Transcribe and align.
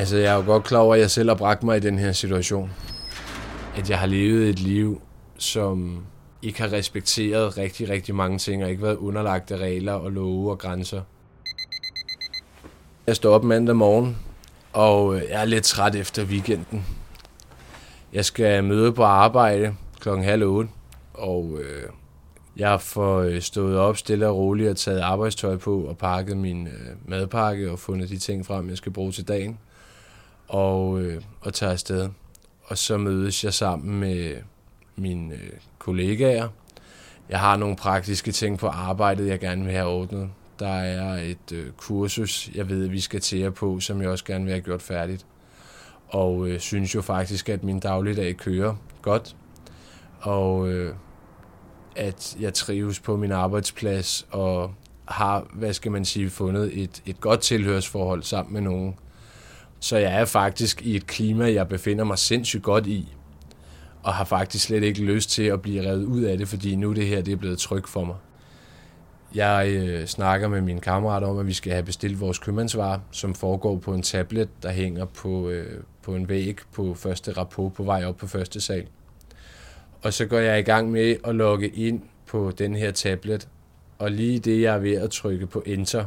Altså, 0.00 0.16
jeg 0.16 0.32
er 0.32 0.36
jo 0.36 0.42
godt 0.42 0.64
klar 0.64 0.78
over, 0.78 0.94
at 0.94 1.00
jeg 1.00 1.10
selv 1.10 1.28
har 1.28 1.36
bragt 1.36 1.62
mig 1.62 1.76
i 1.76 1.80
den 1.80 1.98
her 1.98 2.12
situation. 2.12 2.70
At 3.76 3.90
jeg 3.90 3.98
har 3.98 4.06
levet 4.06 4.48
et 4.48 4.58
liv, 4.58 5.02
som 5.38 6.04
ikke 6.42 6.60
har 6.60 6.72
respekteret 6.72 7.58
rigtig, 7.58 7.88
rigtig 7.88 8.14
mange 8.14 8.38
ting, 8.38 8.64
og 8.64 8.70
ikke 8.70 8.82
været 8.82 8.96
underlagt 8.96 9.50
af 9.50 9.56
regler 9.56 9.92
og 9.92 10.12
love 10.12 10.50
og 10.50 10.58
grænser. 10.58 11.02
Jeg 13.06 13.16
står 13.16 13.34
op 13.34 13.44
mandag 13.44 13.76
morgen, 13.76 14.16
og 14.72 15.16
øh, 15.16 15.22
jeg 15.30 15.40
er 15.40 15.44
lidt 15.44 15.64
træt 15.64 15.94
efter 15.94 16.24
weekenden. 16.24 16.86
Jeg 18.12 18.24
skal 18.24 18.64
møde 18.64 18.92
på 18.92 19.02
arbejde 19.02 19.74
klokken 20.00 20.24
halv 20.24 20.44
otte, 20.44 20.70
og 21.14 21.58
øh, 21.62 21.88
jeg 22.56 22.80
får 22.80 23.18
øh, 23.18 23.40
stået 23.40 23.78
op 23.78 23.96
stille 23.96 24.28
og 24.28 24.36
roligt 24.36 24.70
og 24.70 24.76
taget 24.76 25.00
arbejdstøj 25.00 25.56
på 25.56 25.80
og 25.80 25.98
pakket 25.98 26.36
min 26.36 26.66
øh, 26.66 27.10
madpakke 27.10 27.70
og 27.70 27.78
fundet 27.78 28.08
de 28.08 28.18
ting 28.18 28.46
frem, 28.46 28.68
jeg 28.68 28.76
skal 28.76 28.92
bruge 28.92 29.12
til 29.12 29.28
dagen 29.28 29.58
og, 30.50 31.00
øh, 31.00 31.22
og 31.40 31.54
tager 31.54 31.72
afsted. 31.72 32.08
Og 32.64 32.78
så 32.78 32.98
mødes 32.98 33.44
jeg 33.44 33.54
sammen 33.54 34.00
med 34.00 34.36
mine 34.96 35.34
øh, 35.34 35.50
kollegaer. 35.78 36.48
Jeg 37.28 37.40
har 37.40 37.56
nogle 37.56 37.76
praktiske 37.76 38.32
ting 38.32 38.58
på 38.58 38.66
arbejdet, 38.68 39.28
jeg 39.28 39.40
gerne 39.40 39.64
vil 39.64 39.72
have 39.72 39.86
ordnet. 39.86 40.30
Der 40.58 40.72
er 40.72 41.14
et 41.14 41.52
øh, 41.52 41.70
kursus, 41.76 42.50
jeg 42.54 42.68
ved, 42.68 42.84
at 42.84 42.92
vi 42.92 43.00
skal 43.00 43.20
til 43.20 43.50
på, 43.50 43.80
som 43.80 44.02
jeg 44.02 44.10
også 44.10 44.24
gerne 44.24 44.44
vil 44.44 44.52
have 44.52 44.62
gjort 44.62 44.82
færdigt. 44.82 45.26
Og 46.08 46.48
øh, 46.48 46.60
synes 46.60 46.94
jo 46.94 47.02
faktisk, 47.02 47.48
at 47.48 47.64
min 47.64 47.80
dagligdag 47.80 48.36
kører 48.36 48.74
godt. 49.02 49.36
Og 50.20 50.68
øh, 50.68 50.94
at 51.96 52.36
jeg 52.40 52.54
trives 52.54 53.00
på 53.00 53.16
min 53.16 53.32
arbejdsplads 53.32 54.26
og 54.30 54.74
har, 55.04 55.46
hvad 55.52 55.72
skal 55.72 55.92
man 55.92 56.04
sige, 56.04 56.30
fundet 56.30 56.82
et, 56.82 57.02
et 57.06 57.20
godt 57.20 57.40
tilhørsforhold 57.40 58.22
sammen 58.22 58.54
med 58.54 58.60
nogen. 58.60 58.94
Så 59.80 59.96
jeg 59.96 60.20
er 60.20 60.24
faktisk 60.24 60.82
i 60.82 60.96
et 60.96 61.06
klima, 61.06 61.52
jeg 61.52 61.68
befinder 61.68 62.04
mig 62.04 62.18
sindssygt 62.18 62.62
godt 62.62 62.86
i, 62.86 63.08
og 64.02 64.14
har 64.14 64.24
faktisk 64.24 64.64
slet 64.64 64.82
ikke 64.82 65.02
lyst 65.02 65.30
til 65.30 65.42
at 65.42 65.62
blive 65.62 65.88
revet 65.88 66.04
ud 66.04 66.22
af 66.22 66.38
det, 66.38 66.48
fordi 66.48 66.76
nu 66.76 66.92
det 66.92 67.06
her 67.06 67.22
det 67.22 67.32
er 67.32 67.36
blevet 67.36 67.58
trygt 67.58 67.88
for 67.88 68.04
mig. 68.04 68.16
Jeg 69.34 69.68
øh, 69.68 70.06
snakker 70.06 70.48
med 70.48 70.60
min 70.60 70.80
kammerat 70.80 71.22
om, 71.22 71.38
at 71.38 71.46
vi 71.46 71.52
skal 71.52 71.72
have 71.72 71.82
bestilt 71.82 72.20
vores 72.20 72.38
købmandsvarer, 72.38 72.98
som 73.10 73.34
foregår 73.34 73.76
på 73.76 73.94
en 73.94 74.02
tablet, 74.02 74.48
der 74.62 74.70
hænger 74.70 75.04
på, 75.04 75.48
øh, 75.48 75.82
på 76.02 76.14
en 76.14 76.28
væg 76.28 76.58
på 76.72 76.94
første 76.94 77.32
rapport 77.32 77.72
på 77.72 77.82
vej 77.82 78.04
op 78.04 78.16
på 78.16 78.26
første 78.26 78.60
sal. 78.60 78.86
Og 80.02 80.12
så 80.12 80.26
går 80.26 80.38
jeg 80.38 80.58
i 80.58 80.62
gang 80.62 80.90
med 80.90 81.16
at 81.24 81.34
logge 81.34 81.68
ind 81.68 82.02
på 82.26 82.50
den 82.58 82.74
her 82.74 82.90
tablet, 82.90 83.48
og 83.98 84.10
lige 84.10 84.38
det, 84.38 84.62
jeg 84.62 84.74
er 84.74 84.78
ved 84.78 84.94
at 84.94 85.10
trykke 85.10 85.46
på 85.46 85.62
Enter, 85.66 86.04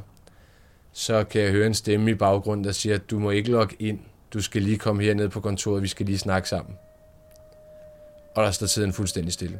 så 0.93 1.23
kan 1.23 1.41
jeg 1.41 1.51
høre 1.51 1.67
en 1.67 1.73
stemme 1.73 2.11
i 2.11 2.13
baggrunden, 2.13 2.63
der 2.63 2.71
siger, 2.71 2.95
at 2.95 3.09
du 3.09 3.19
må 3.19 3.29
ikke 3.29 3.51
logge 3.51 3.75
ind. 3.79 3.99
Du 4.33 4.41
skal 4.41 4.61
lige 4.61 4.77
komme 4.77 5.03
herned 5.03 5.29
på 5.29 5.39
kontoret, 5.39 5.83
vi 5.83 5.87
skal 5.87 6.05
lige 6.05 6.17
snakke 6.17 6.49
sammen. 6.49 6.75
Og 8.35 8.43
der 8.43 8.51
står 8.51 8.67
tiden 8.67 8.93
fuldstændig 8.93 9.33
stille. 9.33 9.59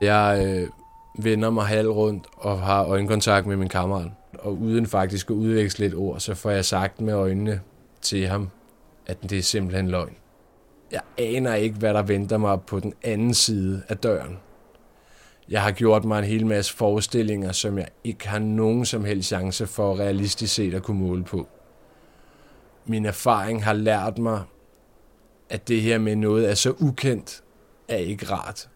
Jeg 0.00 0.46
øh, 0.46 0.68
vender 1.18 1.50
mig 1.50 1.66
halv 1.66 1.88
rundt 1.88 2.26
og 2.32 2.60
har 2.60 2.84
øjenkontakt 2.84 3.46
med 3.46 3.56
min 3.56 3.68
kammerat. 3.68 4.10
Og 4.38 4.52
uden 4.52 4.86
faktisk 4.86 5.30
at 5.30 5.34
udveksle 5.34 5.86
et 5.86 5.94
ord, 5.94 6.20
så 6.20 6.34
får 6.34 6.50
jeg 6.50 6.64
sagt 6.64 7.00
med 7.00 7.14
øjnene 7.14 7.60
til 8.00 8.26
ham, 8.26 8.50
at 9.06 9.22
det 9.30 9.38
er 9.38 9.42
simpelthen 9.42 9.88
løgn. 9.88 10.16
Jeg 10.92 11.00
aner 11.18 11.54
ikke, 11.54 11.76
hvad 11.76 11.94
der 11.94 12.02
venter 12.02 12.38
mig 12.38 12.60
på 12.62 12.80
den 12.80 12.94
anden 13.02 13.34
side 13.34 13.82
af 13.88 13.98
døren. 13.98 14.38
Jeg 15.48 15.62
har 15.62 15.70
gjort 15.70 16.04
mig 16.04 16.18
en 16.18 16.24
hel 16.24 16.46
masse 16.46 16.74
forestillinger, 16.74 17.52
som 17.52 17.78
jeg 17.78 17.88
ikke 18.04 18.28
har 18.28 18.38
nogen 18.38 18.86
som 18.86 19.04
helst 19.04 19.28
chance 19.28 19.66
for 19.66 19.98
realistisk 19.98 20.54
set 20.54 20.74
at 20.74 20.82
kunne 20.82 21.00
måle 21.00 21.24
på. 21.24 21.48
Min 22.86 23.06
erfaring 23.06 23.64
har 23.64 23.72
lært 23.72 24.18
mig, 24.18 24.42
at 25.50 25.68
det 25.68 25.82
her 25.82 25.98
med 25.98 26.16
noget 26.16 26.50
er 26.50 26.54
så 26.54 26.74
ukendt, 26.78 27.42
er 27.88 27.96
ikke 27.96 28.26
rart. 28.26 28.68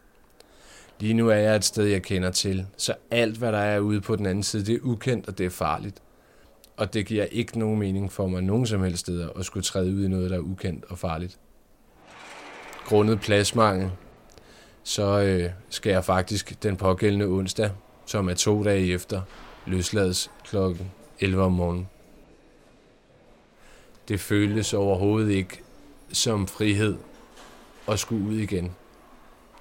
Lige 1.00 1.14
nu 1.14 1.28
er 1.28 1.34
jeg 1.34 1.56
et 1.56 1.64
sted, 1.64 1.84
jeg 1.84 2.02
kender 2.02 2.30
til, 2.30 2.66
så 2.76 2.94
alt, 3.10 3.36
hvad 3.36 3.52
der 3.52 3.58
er 3.58 3.78
ude 3.78 4.00
på 4.00 4.16
den 4.16 4.26
anden 4.26 4.42
side, 4.42 4.66
det 4.66 4.74
er 4.74 4.80
ukendt, 4.82 5.28
og 5.28 5.38
det 5.38 5.46
er 5.46 5.50
farligt. 5.50 6.02
Og 6.76 6.94
det 6.94 7.06
giver 7.06 7.24
ikke 7.24 7.58
nogen 7.58 7.78
mening 7.78 8.12
for 8.12 8.26
mig 8.26 8.42
nogen 8.42 8.66
som 8.66 8.82
helst 8.82 9.00
steder 9.00 9.28
at 9.36 9.44
skulle 9.44 9.64
træde 9.64 9.94
ud 9.94 10.04
i 10.04 10.08
noget, 10.08 10.30
der 10.30 10.36
er 10.36 10.40
ukendt 10.40 10.84
og 10.88 10.98
farligt. 10.98 11.38
Grundet 12.84 13.20
pladsmangel, 13.20 13.90
så 14.82 15.20
øh, 15.20 15.50
skal 15.70 15.90
jeg 15.90 16.04
faktisk 16.04 16.62
den 16.62 16.76
pågældende 16.76 17.26
onsdag, 17.26 17.70
som 18.06 18.28
er 18.28 18.34
to 18.34 18.64
dage 18.64 18.92
efter, 18.92 19.22
løslades 19.66 20.30
klokken 20.44 20.90
11 21.20 21.42
om 21.42 21.52
morgenen. 21.52 21.88
Det 24.08 24.20
føltes 24.20 24.74
overhovedet 24.74 25.30
ikke 25.30 25.62
som 26.12 26.46
frihed 26.46 26.96
at 27.88 27.98
skulle 27.98 28.28
ud 28.28 28.36
igen. 28.36 28.72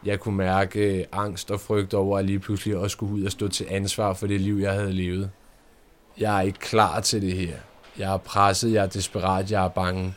Jeg 0.06 0.20
kunne 0.20 0.38
mærke 0.38 1.06
angst 1.12 1.52
og 1.52 1.60
frygt 1.60 1.94
over 1.94 2.20
at 2.20 2.26
lige 2.26 2.40
pludselig 2.40 2.78
også 2.78 2.94
skulle 2.94 3.14
ud 3.14 3.24
og 3.24 3.32
stå 3.32 3.48
til 3.48 3.68
ansvar 3.70 4.14
for 4.14 4.28
det 4.28 4.42
liv, 4.42 4.56
jeg 4.56 4.74
havde 4.74 4.94
levet. 4.94 5.32
Jeg 6.18 6.38
er 6.38 6.42
ikke 6.42 6.60
klar 6.60 7.00
til 7.00 7.22
det 7.22 7.34
her. 7.34 7.56
Jeg 7.98 8.14
er 8.14 8.18
presset, 8.18 8.74
jeg 8.74 8.84
er 8.84 8.88
desperat, 8.88 9.52
jeg 9.52 9.66
er 9.66 9.70
bange. 9.70 10.16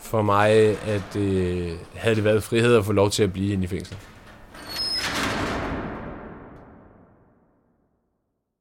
For 0.00 0.22
mig 0.22 0.50
at, 0.88 1.16
øh, 1.16 1.72
havde 1.94 2.16
det 2.16 2.24
været 2.24 2.42
frihed 2.42 2.76
at 2.76 2.84
få 2.84 2.92
lov 2.92 3.10
til 3.10 3.22
at 3.22 3.32
blive 3.32 3.52
inde 3.52 3.64
i 3.64 3.66
fængslet. 3.66 3.98